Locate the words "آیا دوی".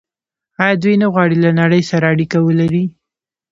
0.63-0.95